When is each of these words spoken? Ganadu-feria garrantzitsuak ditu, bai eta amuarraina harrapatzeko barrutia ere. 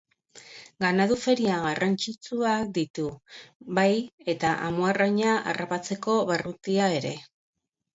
Ganadu-feria 0.85 1.57
garrantzitsuak 1.65 2.73
ditu, 2.79 3.07
bai 3.81 3.93
eta 4.37 4.57
amuarraina 4.73 5.41
harrapatzeko 5.55 6.21
barrutia 6.35 6.95
ere. 7.01 7.19